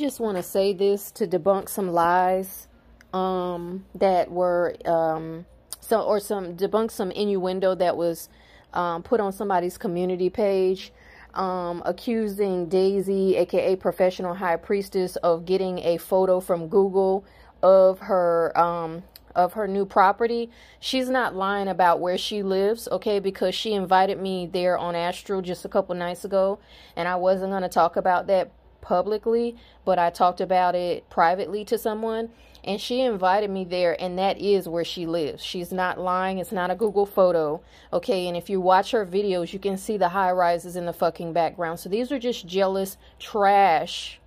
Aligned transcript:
just 0.00 0.18
want 0.18 0.36
to 0.36 0.42
say 0.42 0.72
this 0.72 1.10
to 1.12 1.26
debunk 1.26 1.68
some 1.68 1.92
lies 1.92 2.66
um, 3.12 3.84
that 3.94 4.30
were 4.30 4.74
um, 4.86 5.46
so 5.80 6.00
or 6.00 6.18
some 6.18 6.56
debunk 6.56 6.90
some 6.90 7.10
innuendo 7.10 7.74
that 7.74 7.96
was 7.96 8.28
um, 8.72 9.02
put 9.02 9.20
on 9.20 9.32
somebody's 9.32 9.76
community 9.76 10.30
page 10.30 10.92
um, 11.34 11.82
accusing 11.86 12.68
Daisy, 12.68 13.36
aka 13.36 13.76
Professional 13.76 14.34
High 14.34 14.56
Priestess, 14.56 15.16
of 15.16 15.44
getting 15.44 15.78
a 15.80 15.98
photo 15.98 16.40
from 16.40 16.68
Google 16.68 17.24
of 17.62 18.00
her 18.00 18.56
um, 18.58 19.02
of 19.36 19.52
her 19.52 19.68
new 19.68 19.84
property. 19.84 20.50
She's 20.80 21.08
not 21.08 21.36
lying 21.36 21.68
about 21.68 22.00
where 22.00 22.18
she 22.18 22.42
lives, 22.42 22.88
okay? 22.90 23.20
Because 23.20 23.54
she 23.54 23.74
invited 23.74 24.20
me 24.20 24.46
there 24.46 24.76
on 24.76 24.96
Astral 24.96 25.40
just 25.40 25.64
a 25.64 25.68
couple 25.68 25.94
nights 25.94 26.24
ago, 26.24 26.58
and 26.96 27.06
I 27.06 27.16
wasn't 27.16 27.52
going 27.52 27.62
to 27.62 27.68
talk 27.68 27.96
about 27.96 28.26
that 28.26 28.50
publicly, 28.80 29.56
but 29.84 29.98
I 29.98 30.10
talked 30.10 30.40
about 30.40 30.74
it 30.74 31.08
privately 31.10 31.64
to 31.66 31.78
someone 31.78 32.30
and 32.62 32.80
she 32.80 33.00
invited 33.00 33.50
me 33.50 33.64
there 33.64 34.00
and 34.00 34.18
that 34.18 34.38
is 34.38 34.68
where 34.68 34.84
she 34.84 35.06
lives. 35.06 35.42
She's 35.42 35.72
not 35.72 35.98
lying. 35.98 36.38
It's 36.38 36.52
not 36.52 36.70
a 36.70 36.74
Google 36.74 37.06
photo. 37.06 37.62
Okay, 37.92 38.28
and 38.28 38.36
if 38.36 38.50
you 38.50 38.60
watch 38.60 38.90
her 38.90 39.06
videos, 39.06 39.52
you 39.52 39.58
can 39.58 39.78
see 39.78 39.96
the 39.96 40.10
high 40.10 40.32
rises 40.32 40.76
in 40.76 40.86
the 40.86 40.92
fucking 40.92 41.32
background. 41.32 41.80
So 41.80 41.88
these 41.88 42.12
are 42.12 42.18
just 42.18 42.46
jealous 42.46 42.98
trash 43.18 44.20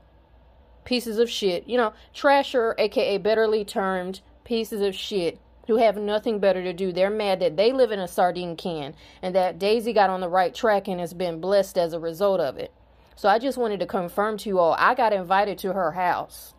pieces 0.83 1.19
of 1.19 1.29
shit. 1.29 1.67
You 1.67 1.77
know, 1.77 1.93
trasher 2.13 2.73
aka 2.77 3.19
betterly 3.19 3.65
termed 3.65 4.21
pieces 4.43 4.81
of 4.81 4.95
shit 4.95 5.39
who 5.67 5.77
have 5.77 5.95
nothing 5.95 6.39
better 6.39 6.61
to 6.63 6.73
do. 6.73 6.91
They're 6.91 7.09
mad 7.09 7.39
that 7.39 7.55
they 7.55 7.71
live 7.71 7.91
in 7.91 7.99
a 7.99 8.07
sardine 8.07 8.55
can 8.55 8.95
and 9.21 9.33
that 9.35 9.59
Daisy 9.59 9.93
got 9.93 10.09
on 10.09 10.19
the 10.19 10.27
right 10.27 10.53
track 10.53 10.87
and 10.87 10.99
has 10.99 11.13
been 11.13 11.39
blessed 11.39 11.77
as 11.77 11.93
a 11.93 11.99
result 11.99 12.41
of 12.41 12.57
it. 12.57 12.73
So 13.15 13.29
I 13.29 13.39
just 13.39 13.57
wanted 13.57 13.79
to 13.79 13.85
confirm 13.85 14.37
to 14.37 14.49
you 14.49 14.59
all, 14.59 14.75
I 14.77 14.95
got 14.95 15.13
invited 15.13 15.57
to 15.59 15.73
her 15.73 15.91
house. 15.91 16.53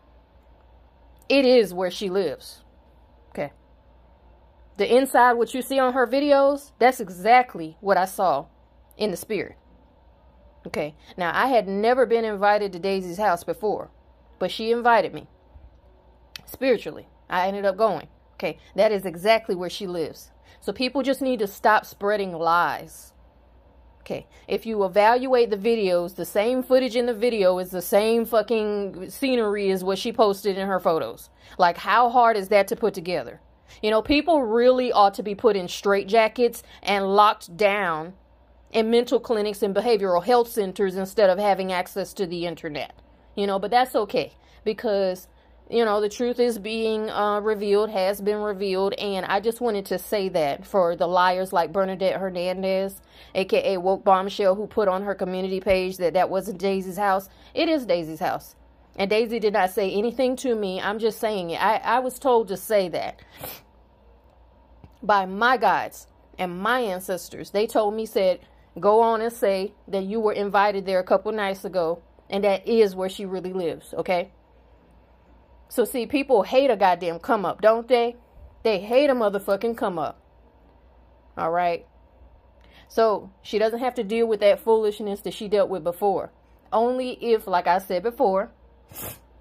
It 1.28 1.44
is 1.44 1.74
where 1.74 1.90
she 1.90 2.10
lives. 2.10 2.62
Okay. 3.30 3.52
The 4.76 4.94
inside, 4.94 5.34
what 5.34 5.54
you 5.54 5.62
see 5.62 5.78
on 5.78 5.94
her 5.94 6.06
videos, 6.06 6.72
that's 6.78 7.00
exactly 7.00 7.76
what 7.80 7.96
I 7.96 8.04
saw 8.04 8.46
in 8.96 9.10
the 9.10 9.16
spirit. 9.16 9.56
Okay. 10.66 10.94
Now, 11.16 11.32
I 11.34 11.48
had 11.48 11.66
never 11.66 12.06
been 12.06 12.24
invited 12.24 12.72
to 12.72 12.78
Daisy's 12.78 13.18
house 13.18 13.44
before, 13.44 13.90
but 14.38 14.50
she 14.50 14.70
invited 14.70 15.14
me 15.14 15.26
spiritually. 16.44 17.08
I 17.28 17.48
ended 17.48 17.64
up 17.64 17.76
going. 17.76 18.08
Okay. 18.34 18.58
That 18.76 18.92
is 18.92 19.06
exactly 19.06 19.54
where 19.54 19.70
she 19.70 19.86
lives. 19.86 20.30
So 20.60 20.72
people 20.72 21.02
just 21.02 21.22
need 21.22 21.38
to 21.40 21.46
stop 21.46 21.84
spreading 21.86 22.32
lies. 22.32 23.13
Okay, 24.04 24.26
if 24.46 24.66
you 24.66 24.84
evaluate 24.84 25.48
the 25.48 25.56
videos, 25.56 26.14
the 26.14 26.26
same 26.26 26.62
footage 26.62 26.94
in 26.94 27.06
the 27.06 27.14
video 27.14 27.58
is 27.58 27.70
the 27.70 27.80
same 27.80 28.26
fucking 28.26 29.08
scenery 29.08 29.70
as 29.70 29.82
what 29.82 29.96
she 29.96 30.12
posted 30.12 30.58
in 30.58 30.68
her 30.68 30.78
photos. 30.78 31.30
Like, 31.56 31.78
how 31.78 32.10
hard 32.10 32.36
is 32.36 32.48
that 32.48 32.68
to 32.68 32.76
put 32.76 32.92
together? 32.92 33.40
You 33.82 33.90
know, 33.90 34.02
people 34.02 34.42
really 34.42 34.92
ought 34.92 35.14
to 35.14 35.22
be 35.22 35.34
put 35.34 35.56
in 35.56 35.68
straitjackets 35.68 36.62
and 36.82 37.16
locked 37.16 37.56
down 37.56 38.12
in 38.70 38.90
mental 38.90 39.18
clinics 39.18 39.62
and 39.62 39.74
behavioral 39.74 40.22
health 40.22 40.50
centers 40.50 40.96
instead 40.96 41.30
of 41.30 41.38
having 41.38 41.72
access 41.72 42.12
to 42.12 42.26
the 42.26 42.44
internet. 42.44 42.92
You 43.34 43.46
know, 43.46 43.58
but 43.58 43.70
that's 43.70 43.96
okay 43.96 44.34
because 44.64 45.28
you 45.70 45.84
know, 45.84 46.00
the 46.00 46.08
truth 46.08 46.38
is 46.38 46.58
being 46.58 47.08
uh, 47.10 47.40
revealed, 47.40 47.90
has 47.90 48.20
been 48.20 48.38
revealed, 48.38 48.92
and 48.94 49.24
I 49.26 49.40
just 49.40 49.60
wanted 49.60 49.86
to 49.86 49.98
say 49.98 50.28
that 50.30 50.66
for 50.66 50.94
the 50.94 51.06
liars 51.06 51.52
like 51.52 51.72
Bernadette 51.72 52.20
Hernandez, 52.20 53.00
aka 53.34 53.76
Woke 53.78 54.04
Bombshell, 54.04 54.54
who 54.54 54.66
put 54.66 54.88
on 54.88 55.02
her 55.02 55.14
community 55.14 55.60
page 55.60 55.96
that 55.96 56.12
that 56.14 56.28
wasn't 56.28 56.58
Daisy's 56.58 56.98
house. 56.98 57.28
It 57.54 57.68
is 57.68 57.86
Daisy's 57.86 58.20
house. 58.20 58.56
And 58.96 59.10
Daisy 59.10 59.40
did 59.40 59.54
not 59.54 59.70
say 59.70 59.90
anything 59.90 60.36
to 60.36 60.54
me. 60.54 60.80
I'm 60.80 60.98
just 60.98 61.18
saying 61.18 61.50
it. 61.50 61.62
I, 61.62 61.76
I 61.78 61.98
was 61.98 62.18
told 62.18 62.48
to 62.48 62.56
say 62.56 62.88
that 62.90 63.20
by 65.02 65.26
my 65.26 65.56
guides 65.56 66.06
and 66.38 66.58
my 66.58 66.80
ancestors. 66.80 67.50
They 67.50 67.66
told 67.66 67.94
me, 67.94 68.06
said, 68.06 68.40
go 68.78 69.00
on 69.00 69.20
and 69.20 69.32
say 69.32 69.72
that 69.88 70.04
you 70.04 70.20
were 70.20 70.32
invited 70.32 70.86
there 70.86 70.98
a 70.98 71.04
couple 71.04 71.32
nights 71.32 71.64
ago, 71.64 72.02
and 72.30 72.44
that 72.44 72.66
is 72.66 72.94
where 72.94 73.08
she 73.08 73.24
really 73.24 73.52
lives, 73.52 73.94
okay? 73.94 74.30
So 75.74 75.84
see, 75.84 76.06
people 76.06 76.44
hate 76.44 76.70
a 76.70 76.76
goddamn 76.76 77.18
come 77.18 77.44
up, 77.44 77.60
don't 77.60 77.88
they? 77.88 78.14
They 78.62 78.78
hate 78.78 79.10
a 79.10 79.12
motherfucking 79.12 79.76
come 79.76 79.98
up. 79.98 80.22
All 81.36 81.50
right. 81.50 81.84
So 82.86 83.32
she 83.42 83.58
doesn't 83.58 83.80
have 83.80 83.96
to 83.96 84.04
deal 84.04 84.28
with 84.28 84.38
that 84.38 84.60
foolishness 84.60 85.22
that 85.22 85.34
she 85.34 85.48
dealt 85.48 85.68
with 85.68 85.82
before. 85.82 86.30
Only 86.72 87.14
if, 87.20 87.48
like 87.48 87.66
I 87.66 87.78
said 87.78 88.04
before, 88.04 88.52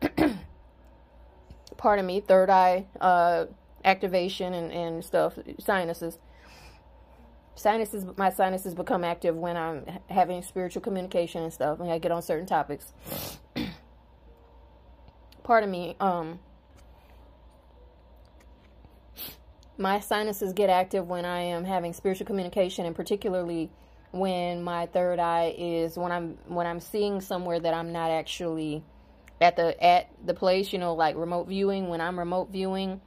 pardon 1.78 2.08
me, 2.08 2.20
third 2.20 2.50
eye 2.50 2.88
uh, 3.00 3.46
activation 3.86 4.56
and, 4.56 4.72
and 4.72 5.06
stuff, 5.06 5.38
sinuses. 5.60 6.18
Sinuses, 7.54 8.08
my 8.18 8.32
sinuses 8.32 8.74
become 8.74 9.04
active 9.04 9.36
when 9.36 9.56
I'm 9.56 9.86
having 10.10 10.42
spiritual 10.42 10.82
communication 10.82 11.44
and 11.44 11.54
stuff, 11.54 11.78
when 11.78 11.92
I 11.92 12.00
get 12.00 12.12
on 12.12 12.24
certain 12.24 12.48
topics 12.48 12.92
pardon 15.44 15.70
me, 15.70 15.96
um, 16.00 16.40
my 19.78 20.00
sinuses 20.00 20.54
get 20.54 20.70
active 20.70 21.08
when 21.08 21.26
I 21.26 21.42
am 21.42 21.66
having 21.66 21.94
spiritual 21.94 22.26
communication 22.28 22.86
and 22.86 22.96
particularly 22.96 23.72
when 24.12 24.64
my 24.64 24.86
third 24.86 25.20
eye 25.20 25.56
is 25.58 25.98
when 25.98 26.12
I'm 26.12 26.38
when 26.46 26.68
I'm 26.68 26.80
seeing 26.80 27.20
somewhere 27.20 27.60
that 27.60 27.74
I'm 27.74 27.92
not 27.92 28.12
actually 28.12 28.84
at 29.42 29.56
the 29.56 29.84
at 29.84 30.10
the 30.24 30.34
place, 30.34 30.72
you 30.72 30.80
know, 30.80 30.94
like 30.94 31.16
remote 31.16 31.48
viewing, 31.48 31.90
when 31.90 32.00
I'm 32.00 32.18
remote 32.18 32.52
viewing, 32.52 33.02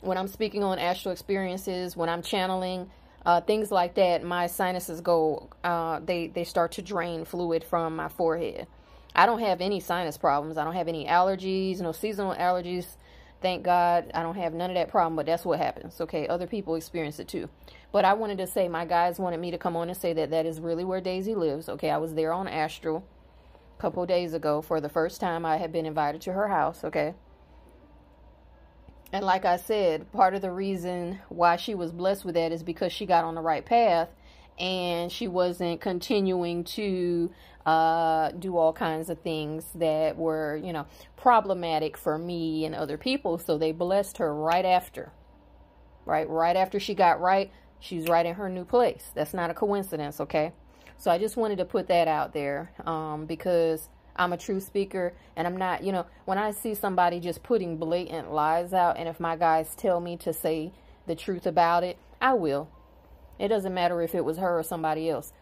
when 0.00 0.16
I'm 0.16 0.28
speaking 0.28 0.62
on 0.62 0.78
astral 0.78 1.12
experiences, 1.12 1.96
when 1.96 2.08
I'm 2.08 2.22
channeling, 2.22 2.88
uh, 3.26 3.40
things 3.40 3.72
like 3.72 3.94
that, 3.96 4.22
my 4.22 4.46
sinuses 4.46 5.00
go 5.00 5.48
uh, 5.64 6.00
they 6.00 6.28
they 6.28 6.44
start 6.44 6.72
to 6.72 6.82
drain 6.82 7.24
fluid 7.24 7.64
from 7.64 7.96
my 7.96 8.08
forehead. 8.08 8.68
I 9.14 9.26
don't 9.26 9.40
have 9.40 9.60
any 9.60 9.80
sinus 9.80 10.16
problems. 10.16 10.56
I 10.56 10.64
don't 10.64 10.74
have 10.74 10.88
any 10.88 11.06
allergies, 11.06 11.80
no 11.80 11.92
seasonal 11.92 12.34
allergies. 12.34 12.86
Thank 13.42 13.64
God 13.64 14.10
I 14.14 14.22
don't 14.22 14.36
have 14.36 14.54
none 14.54 14.70
of 14.70 14.76
that 14.76 14.88
problem, 14.88 15.16
but 15.16 15.26
that's 15.26 15.44
what 15.44 15.58
happens. 15.58 16.00
Okay, 16.00 16.28
other 16.28 16.46
people 16.46 16.76
experience 16.76 17.18
it 17.18 17.28
too. 17.28 17.48
But 17.90 18.04
I 18.04 18.14
wanted 18.14 18.38
to 18.38 18.46
say, 18.46 18.68
my 18.68 18.86
guys 18.86 19.18
wanted 19.18 19.40
me 19.40 19.50
to 19.50 19.58
come 19.58 19.76
on 19.76 19.88
and 19.88 19.98
say 19.98 20.12
that 20.14 20.30
that 20.30 20.46
is 20.46 20.60
really 20.60 20.84
where 20.84 21.00
Daisy 21.00 21.34
lives. 21.34 21.68
Okay, 21.68 21.90
I 21.90 21.98
was 21.98 22.14
there 22.14 22.32
on 22.32 22.48
Astral 22.48 23.04
a 23.78 23.80
couple 23.80 24.06
days 24.06 24.32
ago 24.32 24.62
for 24.62 24.80
the 24.80 24.88
first 24.88 25.20
time 25.20 25.44
I 25.44 25.56
had 25.56 25.72
been 25.72 25.86
invited 25.86 26.20
to 26.22 26.32
her 26.32 26.48
house. 26.48 26.84
Okay. 26.84 27.14
And 29.12 29.26
like 29.26 29.44
I 29.44 29.56
said, 29.58 30.10
part 30.12 30.34
of 30.34 30.40
the 30.40 30.50
reason 30.50 31.18
why 31.28 31.56
she 31.56 31.74
was 31.74 31.92
blessed 31.92 32.24
with 32.24 32.34
that 32.36 32.50
is 32.50 32.62
because 32.62 32.92
she 32.92 33.04
got 33.04 33.24
on 33.24 33.34
the 33.34 33.42
right 33.42 33.64
path 33.64 34.08
and 34.58 35.10
she 35.10 35.28
wasn't 35.28 35.80
continuing 35.80 36.64
to 36.64 37.30
uh, 37.66 38.30
do 38.32 38.56
all 38.56 38.72
kinds 38.72 39.08
of 39.08 39.20
things 39.20 39.66
that 39.74 40.16
were, 40.16 40.56
you 40.56 40.72
know, 40.72 40.86
problematic 41.16 41.96
for 41.96 42.18
me 42.18 42.64
and 42.64 42.74
other 42.74 42.96
people. 42.96 43.38
So 43.38 43.58
they 43.58 43.72
blessed 43.72 44.18
her 44.18 44.34
right 44.34 44.64
after, 44.64 45.12
right? 46.04 46.28
Right 46.28 46.56
after 46.56 46.80
she 46.80 46.94
got 46.94 47.20
right, 47.20 47.50
she's 47.78 48.08
right 48.08 48.26
in 48.26 48.34
her 48.34 48.48
new 48.48 48.64
place. 48.64 49.10
That's 49.14 49.34
not 49.34 49.50
a 49.50 49.54
coincidence, 49.54 50.20
okay? 50.20 50.52
So 50.98 51.10
I 51.10 51.18
just 51.18 51.36
wanted 51.36 51.58
to 51.58 51.64
put 51.64 51.88
that 51.88 52.08
out 52.08 52.32
there 52.32 52.72
um, 52.84 53.26
because 53.26 53.88
I'm 54.14 54.32
a 54.32 54.36
true 54.36 54.60
speaker 54.60 55.14
and 55.36 55.46
I'm 55.46 55.56
not, 55.56 55.82
you 55.82 55.92
know, 55.92 56.06
when 56.24 56.38
I 56.38 56.50
see 56.50 56.74
somebody 56.74 57.18
just 57.20 57.42
putting 57.42 57.76
blatant 57.76 58.32
lies 58.32 58.72
out 58.72 58.96
and 58.98 59.08
if 59.08 59.18
my 59.18 59.36
guys 59.36 59.74
tell 59.74 60.00
me 60.00 60.16
to 60.18 60.32
say 60.32 60.72
the 61.06 61.14
truth 61.14 61.46
about 61.46 61.82
it, 61.82 61.98
I 62.20 62.34
will. 62.34 62.68
It 63.42 63.48
doesn't 63.48 63.74
matter 63.74 64.00
if 64.00 64.14
it 64.14 64.24
was 64.24 64.38
her 64.38 64.60
or 64.60 64.62
somebody 64.62 65.10
else. 65.10 65.32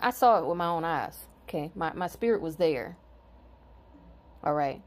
I 0.00 0.10
saw 0.10 0.40
it 0.40 0.46
with 0.46 0.56
my 0.56 0.66
own 0.66 0.84
eyes. 0.84 1.16
Okay, 1.44 1.70
my, 1.76 1.92
my 1.92 2.08
spirit 2.08 2.42
was 2.42 2.56
there. 2.56 2.96
All 4.42 4.54
right. 4.54 4.82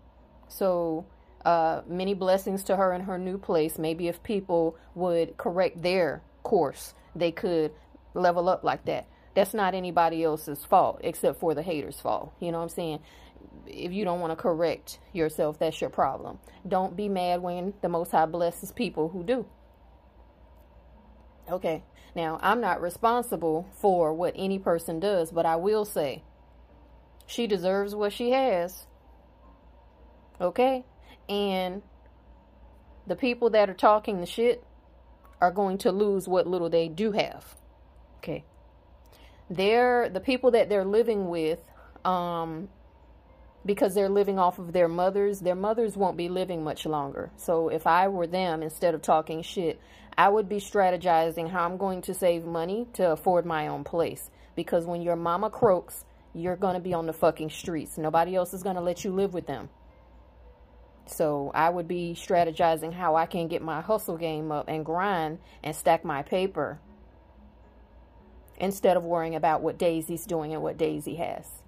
So, 0.49 1.05
uh, 1.45 1.81
many 1.87 2.13
blessings 2.13 2.65
to 2.65 2.75
her 2.75 2.91
in 2.91 3.03
her 3.03 3.17
new 3.17 3.37
place. 3.37 3.79
Maybe 3.79 4.09
if 4.09 4.21
people 4.21 4.75
would 4.95 5.37
correct 5.37 5.81
their 5.81 6.23
course, 6.43 6.93
they 7.15 7.31
could 7.31 7.71
level 8.13 8.49
up 8.49 8.65
like 8.65 8.83
that. 8.83 9.07
That's 9.33 9.53
not 9.53 9.73
anybody 9.73 10.21
else's 10.21 10.65
fault 10.65 10.99
except 11.05 11.39
for 11.39 11.55
the 11.55 11.63
hater's 11.63 12.01
fault. 12.01 12.33
You 12.41 12.51
know 12.51 12.57
what 12.57 12.65
I'm 12.65 12.69
saying? 12.69 12.99
If 13.65 13.93
you 13.93 14.03
don't 14.03 14.19
want 14.19 14.31
to 14.31 14.35
correct 14.35 14.99
yourself, 15.13 15.57
that's 15.57 15.79
your 15.79 15.89
problem. 15.89 16.37
Don't 16.67 16.97
be 16.97 17.07
mad 17.07 17.41
when 17.41 17.75
the 17.81 17.87
Most 17.87 18.11
High 18.11 18.25
blesses 18.25 18.73
people 18.73 19.07
who 19.07 19.23
do. 19.23 19.45
Okay. 21.51 21.83
Now, 22.15 22.39
I'm 22.41 22.61
not 22.61 22.81
responsible 22.81 23.69
for 23.73 24.13
what 24.13 24.33
any 24.35 24.59
person 24.59 24.99
does, 24.99 25.31
but 25.31 25.45
I 25.45 25.55
will 25.57 25.85
say 25.85 26.23
she 27.25 27.47
deserves 27.47 27.95
what 27.95 28.13
she 28.13 28.31
has. 28.31 28.85
Okay? 30.39 30.85
And 31.29 31.81
the 33.07 33.15
people 33.15 33.49
that 33.51 33.69
are 33.69 33.75
talking 33.75 34.19
the 34.19 34.25
shit 34.25 34.63
are 35.39 35.51
going 35.51 35.77
to 35.79 35.91
lose 35.91 36.27
what 36.27 36.47
little 36.47 36.69
they 36.69 36.87
do 36.87 37.13
have. 37.13 37.55
Okay? 38.17 38.43
They're 39.49 40.09
the 40.09 40.19
people 40.19 40.51
that 40.51 40.69
they're 40.69 40.85
living 40.85 41.29
with 41.29 41.59
um 42.03 42.69
because 43.65 43.93
they're 43.93 44.09
living 44.09 44.39
off 44.39 44.59
of 44.59 44.73
their 44.73 44.87
mothers. 44.87 45.39
Their 45.39 45.55
mothers 45.55 45.95
won't 45.95 46.17
be 46.17 46.29
living 46.29 46.63
much 46.63 46.85
longer. 46.85 47.31
So 47.37 47.69
if 47.69 47.85
I 47.85 48.07
were 48.07 48.27
them, 48.27 48.63
instead 48.63 48.93
of 48.95 49.01
talking 49.01 49.41
shit, 49.41 49.79
I 50.17 50.29
would 50.29 50.49
be 50.49 50.57
strategizing 50.57 51.49
how 51.49 51.65
I'm 51.65 51.77
going 51.77 52.01
to 52.03 52.13
save 52.13 52.45
money 52.45 52.87
to 52.93 53.11
afford 53.11 53.45
my 53.45 53.67
own 53.67 53.83
place. 53.83 54.29
Because 54.55 54.85
when 54.85 55.01
your 55.01 55.15
mama 55.15 55.49
croaks, 55.49 56.05
you're 56.33 56.55
going 56.55 56.75
to 56.75 56.81
be 56.81 56.93
on 56.93 57.05
the 57.05 57.13
fucking 57.13 57.49
streets. 57.49 57.97
Nobody 57.97 58.35
else 58.35 58.53
is 58.53 58.63
going 58.63 58.75
to 58.75 58.81
let 58.81 59.03
you 59.03 59.11
live 59.11 59.33
with 59.33 59.47
them. 59.47 59.69
So 61.05 61.51
I 61.53 61.69
would 61.69 61.87
be 61.87 62.15
strategizing 62.17 62.93
how 62.93 63.15
I 63.15 63.25
can 63.25 63.47
get 63.47 63.61
my 63.61 63.81
hustle 63.81 64.17
game 64.17 64.51
up 64.51 64.67
and 64.67 64.85
grind 64.85 65.39
and 65.63 65.75
stack 65.75 66.05
my 66.05 66.21
paper 66.21 66.79
instead 68.57 68.95
of 68.95 69.03
worrying 69.03 69.35
about 69.35 69.61
what 69.61 69.77
Daisy's 69.77 70.25
doing 70.25 70.53
and 70.53 70.61
what 70.61 70.77
Daisy 70.77 71.15
has. 71.15 71.61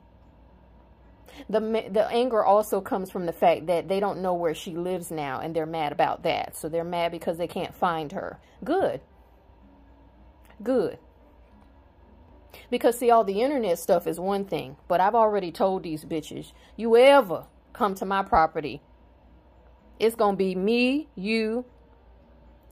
The, 1.49 1.59
the 1.89 2.07
anger 2.11 2.43
also 2.43 2.81
comes 2.81 3.11
from 3.11 3.25
the 3.25 3.33
fact 3.33 3.67
that 3.67 3.87
they 3.87 3.99
don't 3.99 4.21
know 4.21 4.33
where 4.33 4.55
she 4.55 4.71
lives 4.75 5.11
now 5.11 5.39
and 5.39 5.55
they're 5.55 5.65
mad 5.65 5.91
about 5.91 6.23
that. 6.23 6.55
So 6.55 6.69
they're 6.69 6.83
mad 6.83 7.11
because 7.11 7.37
they 7.37 7.47
can't 7.47 7.75
find 7.75 8.11
her. 8.13 8.39
Good. 8.63 9.01
Good. 10.61 10.99
Because 12.69 12.97
see, 12.97 13.11
all 13.11 13.23
the 13.23 13.41
internet 13.41 13.79
stuff 13.79 14.07
is 14.07 14.19
one 14.19 14.45
thing, 14.45 14.77
but 14.87 15.01
I've 15.01 15.15
already 15.15 15.51
told 15.51 15.83
these 15.83 16.05
bitches, 16.05 16.53
you 16.75 16.95
ever 16.97 17.45
come 17.73 17.95
to 17.95 18.05
my 18.05 18.23
property, 18.23 18.81
it's 19.99 20.15
to 20.35 20.37
be 20.37 20.55
me, 20.55 21.09
you, 21.15 21.65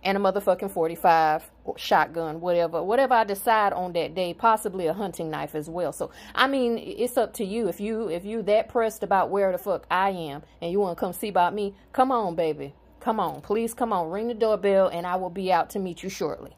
and 0.04 0.18
a 0.18 0.22
motherfucking 0.22 0.72
45 0.72 1.52
shotgun, 1.78 2.42
whatever, 2.42 2.82
whatever 2.82 3.14
I 3.14 3.24
decide 3.24 3.74
on 3.74 3.94
that 3.94 4.16
day, 4.16 4.34
possibly 4.34 4.88
a 4.88 4.94
hunting 4.94 5.30
knife 5.30 5.54
as 5.54 5.70
well. 5.70 5.94
So, 5.94 6.12
I 6.34 6.48
mean, 6.48 6.78
it's 6.78 7.18
up 7.18 7.34
to 7.34 7.46
you. 7.46 7.68
If 7.68 7.80
you, 7.80 8.10
if 8.10 8.26
you 8.26 8.42
that 8.44 8.70
pressed 8.70 9.04
about 9.04 9.30
where 9.30 9.52
the 9.52 9.58
fuck 9.58 9.86
I 9.92 10.10
am 10.10 10.42
and 10.62 10.72
you 10.72 10.80
want 10.80 10.98
to 10.98 11.00
come 11.00 11.14
see 11.14 11.28
about 11.28 11.54
me, 11.54 11.76
come 11.94 12.12
on, 12.12 12.36
baby. 12.36 12.74
Come 13.00 13.20
on, 13.20 13.42
please 13.42 13.74
come 13.74 13.92
on, 13.92 14.12
ring 14.12 14.28
the 14.28 14.36
doorbell 14.36 14.88
and 14.88 15.08
I 15.08 15.16
will 15.16 15.32
be 15.32 15.52
out 15.52 15.72
to 15.72 15.80
meet 15.80 16.04
you 16.04 16.10
shortly. 16.10 16.56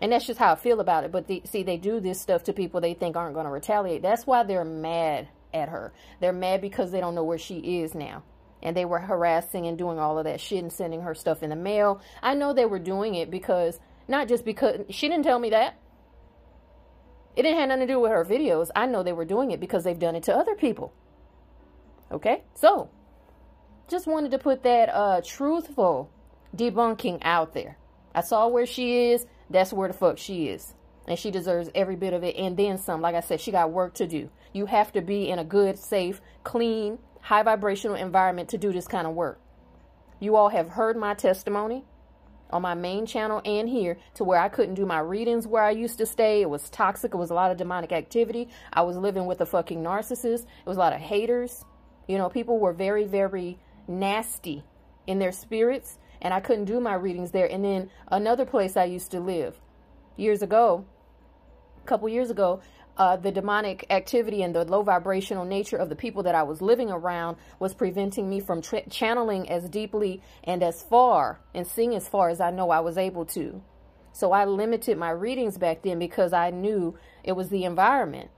And 0.00 0.12
that's 0.12 0.26
just 0.26 0.38
how 0.38 0.52
I 0.52 0.56
feel 0.56 0.80
about 0.80 1.04
it. 1.04 1.12
But 1.12 1.26
the, 1.26 1.42
see, 1.44 1.62
they 1.62 1.76
do 1.76 2.00
this 2.00 2.18
stuff 2.20 2.42
to 2.44 2.54
people 2.54 2.80
they 2.80 2.94
think 2.94 3.16
aren't 3.16 3.34
going 3.34 3.44
to 3.44 3.52
retaliate. 3.52 4.00
That's 4.00 4.26
why 4.26 4.42
they're 4.44 4.64
mad 4.64 5.28
at 5.52 5.68
her. 5.68 5.92
They're 6.20 6.32
mad 6.32 6.62
because 6.62 6.90
they 6.90 7.00
don't 7.00 7.14
know 7.14 7.24
where 7.24 7.38
she 7.38 7.82
is 7.82 7.94
now. 7.94 8.22
And 8.62 8.76
they 8.76 8.84
were 8.84 8.98
harassing 8.98 9.66
and 9.66 9.78
doing 9.78 9.98
all 9.98 10.18
of 10.18 10.24
that 10.24 10.40
shit 10.40 10.62
and 10.62 10.72
sending 10.72 11.02
her 11.02 11.14
stuff 11.14 11.42
in 11.42 11.50
the 11.50 11.56
mail. 11.56 12.00
I 12.22 12.34
know 12.34 12.52
they 12.52 12.66
were 12.66 12.78
doing 12.78 13.14
it 13.14 13.30
because, 13.30 13.80
not 14.06 14.28
just 14.28 14.44
because, 14.44 14.80
she 14.90 15.08
didn't 15.08 15.24
tell 15.24 15.38
me 15.38 15.50
that. 15.50 15.78
It 17.36 17.42
didn't 17.42 17.58
have 17.58 17.68
nothing 17.68 17.86
to 17.86 17.92
do 17.92 18.00
with 18.00 18.10
her 18.10 18.24
videos. 18.24 18.68
I 18.76 18.86
know 18.86 19.02
they 19.02 19.12
were 19.12 19.24
doing 19.24 19.50
it 19.50 19.60
because 19.60 19.84
they've 19.84 19.98
done 19.98 20.16
it 20.16 20.24
to 20.24 20.36
other 20.36 20.54
people. 20.54 20.92
Okay? 22.12 22.42
So, 22.54 22.90
just 23.88 24.06
wanted 24.06 24.32
to 24.32 24.38
put 24.38 24.62
that 24.64 24.88
uh, 24.90 25.20
truthful 25.24 26.10
debunking 26.54 27.20
out 27.22 27.54
there. 27.54 27.78
I 28.14 28.20
saw 28.22 28.48
where 28.48 28.66
she 28.66 29.10
is 29.10 29.26
that's 29.50 29.72
where 29.72 29.88
the 29.88 29.94
fuck 29.94 30.16
she 30.16 30.46
is. 30.46 30.74
And 31.06 31.18
she 31.18 31.32
deserves 31.32 31.70
every 31.74 31.96
bit 31.96 32.12
of 32.12 32.22
it 32.22 32.36
and 32.36 32.56
then 32.56 32.78
some. 32.78 33.00
Like 33.00 33.16
I 33.16 33.20
said, 33.20 33.40
she 33.40 33.50
got 33.50 33.72
work 33.72 33.94
to 33.94 34.06
do. 34.06 34.30
You 34.52 34.66
have 34.66 34.92
to 34.92 35.00
be 35.00 35.28
in 35.28 35.40
a 35.40 35.44
good, 35.44 35.76
safe, 35.78 36.20
clean, 36.44 36.98
high 37.22 37.42
vibrational 37.42 37.96
environment 37.96 38.48
to 38.50 38.58
do 38.58 38.72
this 38.72 38.86
kind 38.86 39.06
of 39.06 39.14
work. 39.14 39.40
You 40.18 40.36
all 40.36 40.50
have 40.50 40.70
heard 40.70 40.96
my 40.96 41.14
testimony 41.14 41.84
on 42.50 42.62
my 42.62 42.74
main 42.74 43.06
channel 43.06 43.40
and 43.44 43.68
here 43.68 43.96
to 44.14 44.24
where 44.24 44.40
I 44.40 44.48
couldn't 44.48 44.74
do 44.74 44.84
my 44.84 44.98
readings 44.98 45.46
where 45.46 45.62
I 45.62 45.70
used 45.70 45.98
to 45.98 46.06
stay. 46.06 46.42
It 46.42 46.50
was 46.50 46.68
toxic. 46.68 47.14
It 47.14 47.16
was 47.16 47.30
a 47.30 47.34
lot 47.34 47.50
of 47.50 47.56
demonic 47.56 47.92
activity. 47.92 48.48
I 48.72 48.82
was 48.82 48.96
living 48.96 49.26
with 49.26 49.40
a 49.40 49.46
fucking 49.46 49.82
narcissist. 49.82 50.42
It 50.42 50.66
was 50.66 50.76
a 50.76 50.80
lot 50.80 50.92
of 50.92 51.00
haters. 51.00 51.64
You 52.08 52.18
know, 52.18 52.28
people 52.28 52.58
were 52.58 52.72
very, 52.72 53.04
very 53.04 53.58
nasty 53.86 54.64
in 55.06 55.18
their 55.18 55.32
spirits 55.32 55.98
and 56.20 56.34
I 56.34 56.40
couldn't 56.40 56.66
do 56.66 56.80
my 56.80 56.94
readings 56.94 57.30
there. 57.30 57.46
And 57.46 57.64
then 57.64 57.90
another 58.08 58.44
place 58.44 58.76
I 58.76 58.84
used 58.84 59.10
to 59.12 59.20
live 59.20 59.60
years 60.16 60.42
ago, 60.42 60.84
a 61.82 61.86
couple 61.86 62.08
years 62.08 62.30
ago, 62.30 62.60
uh, 63.00 63.16
the 63.16 63.32
demonic 63.32 63.86
activity 63.88 64.42
and 64.42 64.54
the 64.54 64.62
low 64.62 64.82
vibrational 64.82 65.46
nature 65.46 65.78
of 65.78 65.88
the 65.88 65.96
people 65.96 66.22
that 66.24 66.34
I 66.34 66.42
was 66.42 66.60
living 66.60 66.90
around 66.90 67.38
was 67.58 67.72
preventing 67.72 68.28
me 68.28 68.40
from 68.40 68.60
channeling 68.60 69.48
as 69.48 69.70
deeply 69.70 70.20
and 70.44 70.62
as 70.62 70.82
far 70.82 71.40
and 71.54 71.66
seeing 71.66 71.94
as 71.94 72.06
far 72.06 72.28
as 72.28 72.42
I 72.42 72.50
know 72.50 72.68
I 72.68 72.80
was 72.80 72.98
able 72.98 73.24
to. 73.24 73.62
So 74.12 74.32
I 74.32 74.44
limited 74.44 74.98
my 74.98 75.08
readings 75.08 75.56
back 75.56 75.80
then 75.80 75.98
because 75.98 76.34
I 76.34 76.50
knew 76.50 76.94
it 77.24 77.32
was 77.32 77.48
the 77.48 77.64
environment. 77.64 78.28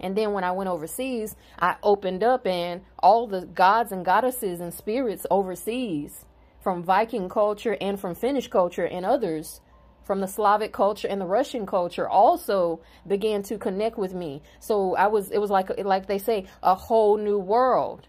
And 0.00 0.16
then 0.16 0.32
when 0.32 0.42
I 0.42 0.50
went 0.50 0.68
overseas, 0.68 1.36
I 1.56 1.76
opened 1.84 2.24
up 2.24 2.44
and 2.44 2.82
all 2.98 3.28
the 3.28 3.46
gods 3.46 3.92
and 3.92 4.04
goddesses 4.04 4.58
and 4.58 4.74
spirits 4.74 5.26
overseas 5.30 6.24
from 6.60 6.82
Viking 6.82 7.28
culture 7.28 7.76
and 7.80 8.00
from 8.00 8.16
Finnish 8.16 8.48
culture 8.48 8.84
and 8.84 9.06
others 9.06 9.60
from 10.04 10.20
the 10.20 10.26
Slavic 10.26 10.72
culture 10.72 11.08
and 11.08 11.20
the 11.20 11.26
Russian 11.26 11.66
culture 11.66 12.08
also 12.08 12.80
began 13.06 13.42
to 13.44 13.58
connect 13.58 13.98
with 13.98 14.14
me. 14.14 14.42
So 14.58 14.96
I 14.96 15.08
was, 15.08 15.30
it 15.30 15.38
was 15.38 15.50
like, 15.50 15.70
like 15.84 16.06
they 16.06 16.18
say, 16.18 16.46
a 16.62 16.74
whole 16.74 17.18
new 17.18 17.38
world. 17.38 18.08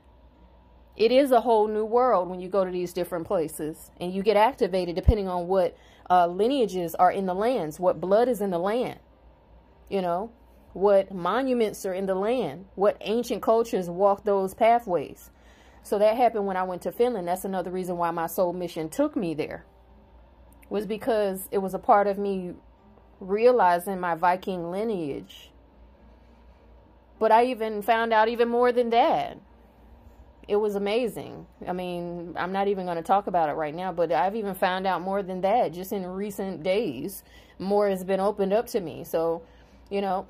It 0.96 1.12
is 1.12 1.32
a 1.32 1.42
whole 1.42 1.68
new 1.68 1.86
world 1.86 2.30
when 2.30 2.40
you 2.40 2.50
go 2.50 2.66
to 2.66 2.72
these 2.72 2.94
different 2.94 3.28
places 3.28 3.92
and 4.00 4.14
you 4.14 4.22
get 4.22 4.38
activated 4.38 4.96
depending 4.96 5.28
on 5.28 5.48
what 5.48 5.78
uh, 6.10 6.28
lineages 6.28 6.96
are 6.96 7.12
in 7.12 7.26
the 7.26 7.34
lands, 7.34 7.80
what 7.80 8.02
blood 8.02 8.28
is 8.28 8.42
in 8.42 8.50
the 8.50 8.60
land, 8.60 9.00
you 9.90 10.02
know, 10.02 10.32
what 10.74 11.14
monuments 11.14 11.86
are 11.86 11.94
in 11.94 12.06
the 12.06 12.16
land, 12.16 12.66
what 12.76 12.98
ancient 13.02 13.42
cultures 13.42 13.90
walk 13.90 14.24
those 14.24 14.54
pathways. 14.54 15.32
So 15.84 16.00
that 16.00 16.18
happened 16.18 16.46
when 16.46 16.58
I 16.58 16.64
went 16.64 16.82
to 16.84 16.92
Finland. 16.92 17.28
That's 17.28 17.46
another 17.46 17.72
reason 17.72 17.98
why 17.98 18.12
my 18.12 18.28
soul 18.28 18.54
mission 18.54 18.90
took 18.90 19.16
me 19.16 19.34
there. 19.34 19.66
Was 20.70 20.86
because 20.86 21.48
it 21.52 21.58
was 21.58 21.74
a 21.74 21.80
part 21.80 22.08
of 22.08 22.18
me 22.18 22.54
realizing 23.20 24.00
my 24.00 24.16
Viking 24.16 24.72
lineage. 24.72 25.52
But 27.20 27.32
I 27.32 27.46
even 27.46 27.82
found 27.82 28.14
out 28.14 28.30
even 28.30 28.48
more 28.48 28.72
than 28.72 28.92
that. 28.92 29.40
It 30.48 30.56
was 30.56 30.76
amazing. 30.76 31.46
I 31.68 31.74
mean, 31.74 32.34
I'm 32.38 32.52
not 32.52 32.68
even 32.68 32.86
going 32.86 32.98
to 32.98 33.04
talk 33.04 33.28
about 33.28 33.50
it 33.50 33.54
right 33.54 33.76
now, 33.76 33.92
but 33.92 34.12
I've 34.12 34.36
even 34.36 34.56
found 34.56 34.88
out 34.88 35.02
more 35.02 35.22
than 35.22 35.42
that 35.42 35.74
just 35.74 35.92
in 35.92 36.06
recent 36.06 36.64
days. 36.64 37.24
More 37.60 37.90
has 37.90 38.04
been 38.04 38.20
opened 38.20 38.54
up 38.54 38.68
to 38.68 38.80
me. 38.80 39.04
So, 39.04 39.44
you 39.92 40.02
know, 40.02 40.28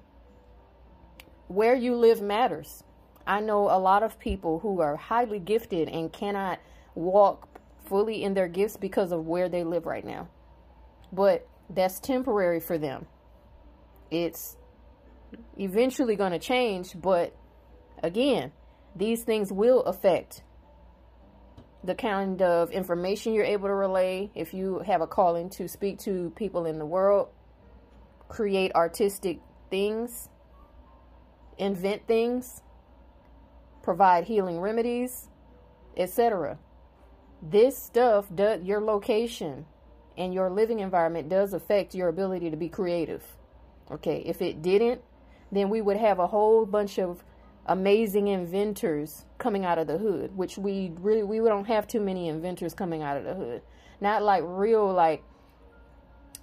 where 1.47 1.75
you 1.75 1.95
live 1.95 2.21
matters. 2.21 2.83
I 3.25 3.39
know 3.39 3.69
a 3.69 3.77
lot 3.77 4.03
of 4.03 4.19
people 4.19 4.59
who 4.59 4.81
are 4.81 4.95
highly 4.95 5.39
gifted 5.39 5.87
and 5.89 6.11
cannot 6.11 6.59
walk 6.95 7.48
fully 7.89 8.23
in 8.23 8.33
their 8.33 8.47
gifts 8.47 8.77
because 8.77 9.11
of 9.11 9.25
where 9.25 9.49
they 9.49 9.63
live 9.63 9.85
right 9.85 10.05
now. 10.05 10.29
But 11.11 11.47
that's 11.69 11.99
temporary 11.99 12.59
for 12.59 12.77
them. 12.77 13.07
It's 14.11 14.55
eventually 15.57 16.15
going 16.15 16.31
to 16.31 16.39
change, 16.39 16.95
but 16.99 17.35
again, 18.01 18.51
these 18.95 19.23
things 19.23 19.51
will 19.51 19.81
affect 19.81 20.43
the 21.83 21.95
kind 21.95 22.41
of 22.41 22.71
information 22.71 23.33
you're 23.33 23.43
able 23.43 23.67
to 23.67 23.73
relay 23.73 24.31
if 24.35 24.53
you 24.53 24.79
have 24.79 25.01
a 25.01 25.07
calling 25.07 25.49
to 25.49 25.67
speak 25.67 25.99
to 25.99 26.31
people 26.35 26.65
in 26.65 26.77
the 26.79 26.85
world, 26.85 27.29
create 28.27 28.73
artistic 28.75 29.39
things, 29.69 30.29
invent 31.57 32.05
things 32.07 32.61
provide 33.81 34.25
healing 34.25 34.59
remedies, 34.59 35.27
etc. 35.97 36.57
This 37.41 37.77
stuff, 37.77 38.25
does, 38.33 38.63
your 38.63 38.81
location 38.81 39.65
and 40.17 40.33
your 40.33 40.49
living 40.49 40.79
environment 40.79 41.29
does 41.29 41.53
affect 41.53 41.95
your 41.95 42.09
ability 42.09 42.49
to 42.49 42.57
be 42.57 42.67
creative. 42.67 43.23
Okay, 43.89 44.21
if 44.25 44.41
it 44.41 44.61
didn't, 44.61 45.01
then 45.51 45.69
we 45.69 45.81
would 45.81 45.97
have 45.97 46.19
a 46.19 46.27
whole 46.27 46.65
bunch 46.65 46.99
of 46.99 47.23
amazing 47.65 48.27
inventors 48.27 49.25
coming 49.37 49.63
out 49.63 49.77
of 49.77 49.87
the 49.87 49.97
hood, 49.97 50.35
which 50.35 50.57
we 50.57 50.91
really 50.99 51.23
we 51.23 51.37
don't 51.37 51.65
have 51.65 51.87
too 51.87 52.01
many 52.01 52.27
inventors 52.27 52.73
coming 52.73 53.01
out 53.03 53.15
of 53.15 53.23
the 53.23 53.33
hood. 53.33 53.61
Not 54.01 54.21
like 54.21 54.43
real 54.45 54.91
like 54.91 55.23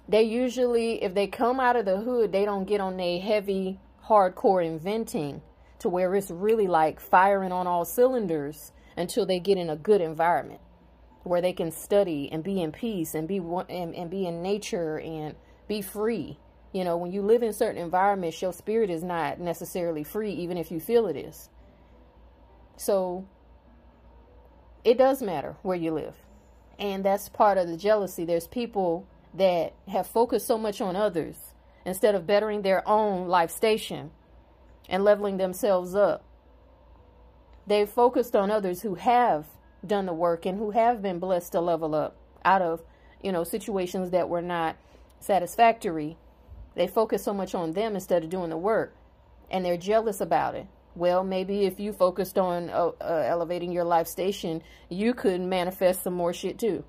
they 0.09 0.23
usually 0.23 1.03
if 1.03 1.13
they 1.13 1.27
come 1.27 1.59
out 1.59 1.75
of 1.75 1.85
the 1.85 1.97
hood, 1.97 2.31
they 2.31 2.43
don't 2.43 2.65
get 2.65 2.81
on 2.81 2.99
a 2.99 3.19
heavy 3.19 3.79
hardcore 4.05 4.65
inventing 4.65 5.41
to 5.79 5.89
where 5.89 6.15
it's 6.15 6.31
really 6.31 6.67
like 6.67 6.99
firing 6.99 7.51
on 7.51 7.67
all 7.67 7.85
cylinders 7.85 8.71
until 8.97 9.27
they 9.27 9.39
get 9.39 9.59
in 9.59 9.69
a 9.69 9.75
good 9.75 10.01
environment 10.01 10.59
where 11.27 11.41
they 11.41 11.53
can 11.53 11.71
study 11.71 12.29
and 12.31 12.43
be 12.43 12.61
in 12.61 12.71
peace 12.71 13.13
and 13.15 13.27
be 13.27 13.37
and, 13.37 13.95
and 13.95 14.09
be 14.09 14.25
in 14.25 14.41
nature 14.41 14.99
and 14.99 15.35
be 15.67 15.81
free. 15.81 16.39
You 16.73 16.83
know, 16.83 16.97
when 16.97 17.11
you 17.11 17.21
live 17.21 17.43
in 17.43 17.53
certain 17.53 17.81
environments, 17.81 18.41
your 18.41 18.53
spirit 18.53 18.89
is 18.89 19.03
not 19.03 19.39
necessarily 19.39 20.03
free, 20.03 20.31
even 20.33 20.57
if 20.57 20.71
you 20.71 20.79
feel 20.79 21.07
it 21.07 21.15
is. 21.15 21.49
So 22.75 23.25
it 24.83 24.97
does 24.97 25.21
matter 25.21 25.55
where 25.61 25.77
you 25.77 25.91
live. 25.93 26.15
And 26.77 27.03
that's 27.03 27.29
part 27.29 27.57
of 27.57 27.67
the 27.67 27.77
jealousy. 27.77 28.25
There's 28.25 28.47
people 28.47 29.07
that 29.33 29.73
have 29.87 30.07
focused 30.07 30.47
so 30.47 30.57
much 30.57 30.81
on 30.81 30.95
others 30.95 31.35
instead 31.85 32.15
of 32.15 32.27
bettering 32.27 32.61
their 32.61 32.87
own 32.87 33.27
life 33.27 33.51
station 33.51 34.11
and 34.87 35.03
leveling 35.03 35.37
themselves 35.37 35.95
up 35.95 36.23
They've 37.67 37.89
focused 37.89 38.35
on 38.35 38.49
others 38.49 38.81
who 38.81 38.95
have 38.95 39.45
done 39.85 40.05
the 40.05 40.13
work 40.13 40.45
and 40.45 40.57
who 40.57 40.71
have 40.71 41.01
been 41.01 41.19
blessed 41.19 41.51
to 41.53 41.61
level 41.61 41.95
up 41.95 42.15
out 42.43 42.61
of, 42.61 42.81
you 43.21 43.31
know, 43.31 43.43
situations 43.43 44.11
that 44.11 44.29
were 44.29 44.41
not 44.41 44.75
satisfactory. 45.19 46.17
They 46.75 46.87
focus 46.87 47.23
so 47.23 47.33
much 47.33 47.55
on 47.55 47.73
them 47.73 47.95
instead 47.95 48.23
of 48.23 48.29
doing 48.29 48.49
the 48.49 48.57
work 48.57 48.95
and 49.49 49.65
they're 49.65 49.77
jealous 49.77 50.21
about 50.21 50.55
it. 50.55 50.67
Well, 50.95 51.23
maybe 51.23 51.65
if 51.65 51.79
you 51.79 51.93
focused 51.93 52.37
on 52.37 52.69
uh, 52.69 52.91
uh, 52.99 53.23
elevating 53.27 53.71
your 53.71 53.83
life 53.83 54.07
station, 54.07 54.63
you 54.89 55.13
could 55.13 55.41
manifest 55.41 56.03
some 56.03 56.13
more 56.13 56.33
shit 56.33 56.57
too. 56.57 56.83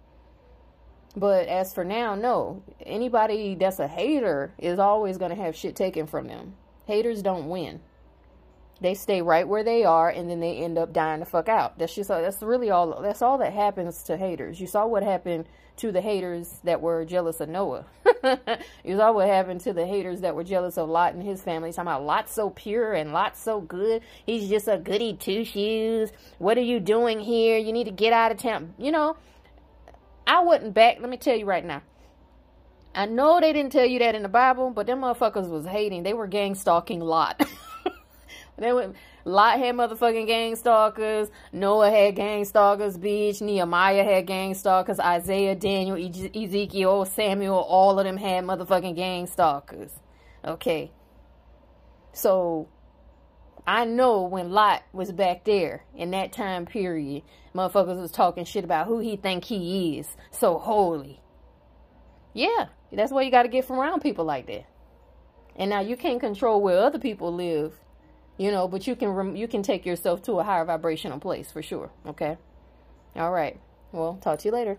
But 1.15 1.49
as 1.49 1.75
for 1.75 1.85
now, 1.85 2.15
no. 2.15 2.63
Anybody 2.85 3.55
that's 3.55 3.79
a 3.79 3.89
hater 3.89 4.55
is 4.59 4.79
always 4.79 5.19
going 5.19 5.31
to 5.35 5.43
have 5.43 5.57
shit 5.57 5.77
taken 5.77 6.07
from 6.07 6.27
them. 6.27 6.55
Haters 6.87 7.23
don't 7.23 7.49
win. 7.49 7.81
They 8.81 8.95
stay 8.95 9.23
right 9.23 9.47
where 9.47 9.65
they 9.65 9.85
are 9.85 10.09
and 10.09 10.31
then 10.31 10.41
they 10.41 10.59
end 10.59 10.79
up 10.79 10.93
dying 10.93 11.21
the 11.21 11.27
fuck 11.27 11.49
out. 11.49 11.79
That's 11.79 11.95
just 11.95 12.11
uh, 12.11 12.21
that's 12.21 12.43
really 12.43 12.71
all 12.71 13.01
that's 13.03 13.23
all 13.23 13.39
that 13.39 13.53
happens 13.53 14.03
to 14.05 14.17
haters. 14.17 14.61
You 14.61 14.69
saw 14.69 14.87
what 14.87 15.03
happened 15.03 15.47
to 15.79 15.91
the 15.91 16.01
haters 16.01 16.61
that 16.65 16.81
were 16.81 17.05
jealous 17.05 17.41
of 17.41 17.49
Noah. 17.49 17.87
you 18.85 18.97
saw 18.97 19.13
what 19.13 19.29
happened 19.29 19.61
to 19.63 19.73
the 19.73 19.87
haters 19.87 20.21
that 20.21 20.35
were 20.35 20.45
jealous 20.45 20.77
of 20.79 20.89
Lot 20.89 21.15
and 21.15 21.23
his 21.23 21.43
family. 21.43 21.73
Talking 21.73 21.89
about 21.89 22.05
Lot's 22.05 22.33
so 22.33 22.51
pure 22.51 22.93
and 22.93 23.13
Lot's 23.13 23.41
so 23.41 23.61
good. 23.61 24.03
He's 24.27 24.49
just 24.49 24.69
a 24.69 24.79
goody 24.79 25.15
two 25.15 25.45
shoes. 25.45 26.11
What 26.39 26.57
are 26.57 26.63
you 26.63 26.79
doing 26.79 27.21
here? 27.21 27.59
You 27.59 27.73
need 27.73 27.85
to 27.85 27.93
get 27.93 28.13
out 28.13 28.31
of 28.31 28.39
town. 28.39 28.75
You 28.79 28.93
know, 28.93 29.17
I 30.27 30.43
wouldn't 30.43 30.75
back. 30.75 30.99
Let 31.01 31.11
me 31.11 31.17
tell 31.17 31.37
you 31.37 31.47
right 31.47 31.65
now. 31.65 31.83
I 32.95 33.07
know 33.07 33.41
they 33.41 33.53
didn't 33.53 33.73
tell 33.73 33.87
you 33.87 33.99
that 34.01 34.15
in 34.15 34.23
the 34.23 34.29
Bible, 34.29 34.71
but 34.71 34.87
them 34.87 35.01
motherfuckers 35.01 35.49
was 35.49 35.67
hating. 35.67 36.03
They 36.03 36.15
were 36.15 36.27
gang 36.27 36.55
stalking 36.55 37.01
Lot. 37.01 37.41
they 38.59 38.73
went 38.73 38.97
Lot 39.25 39.59
had 39.59 39.75
motherfucking 39.75 40.27
gang 40.27 40.57
stalkers. 40.57 41.31
Noah 41.53 41.91
had 41.91 42.17
gang 42.17 42.47
stalkers, 42.47 42.97
bitch. 42.97 43.43
Nehemiah 43.43 44.03
had 44.03 44.27
gang 44.27 44.55
stalkers. 44.55 44.99
Isaiah, 44.99 45.55
Daniel, 45.55 45.97
Ezekiel, 45.97 47.05
Samuel, 47.05 47.59
all 47.59 47.99
of 47.99 48.07
them 48.07 48.17
had 48.17 48.45
motherfucking 48.45 48.97
gang 48.97 49.27
stalkers. 49.27 49.93
Okay. 50.45 50.93
So, 52.13 52.69
I 53.67 53.85
know 53.85 54.23
when 54.23 54.51
Lot 54.51 54.83
was 54.95 55.13
back 55.13 55.45
there 55.45 55.85
in 55.95 56.13
that 56.13 56.33
time 56.33 56.65
period, 56.65 57.23
motherfuckers 57.55 58.01
was 58.01 58.11
talking 58.11 58.47
shit 58.47 58.65
about 58.65 58.87
who 58.87 58.99
he 58.99 59.17
think 59.17 59.45
he 59.45 59.99
is. 59.99 60.17
So 60.31 60.59
holy. 60.59 61.21
Yeah, 62.33 62.69
that's 62.91 63.13
why 63.13 63.23
you 63.23 63.31
got 63.31 63.43
to 63.43 63.49
get 63.49 63.67
from 63.67 63.79
around 63.79 64.01
people 64.01 64.25
like 64.25 64.47
that. 64.47 64.65
And 65.55 65.69
now 65.69 65.81
you 65.81 65.99
can't 65.99 66.19
control 66.19 66.63
where 66.63 66.79
other 66.79 66.99
people 66.99 67.35
live 67.35 67.79
you 68.39 68.51
know 68.51 68.67
but 68.67 68.87
you 68.87 68.97
can 68.97 69.37
you 69.37 69.47
can 69.47 69.63
take 69.63 69.85
yourself 69.85 70.23
to 70.23 70.39
a 70.39 70.45
higher 70.45 70.65
vibrational 70.65 71.19
place 71.19 71.53
for 71.53 71.63
sure 71.63 71.91
okay? 72.07 72.39
All 73.17 73.33
right. 73.33 73.61
Well 73.93 74.19
talk 74.23 74.39
to 74.41 74.49
you 74.49 74.53
later 74.55 74.79